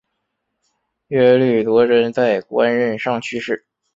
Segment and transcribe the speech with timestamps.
[1.09, 3.67] 耶律铎轸在官任上去世。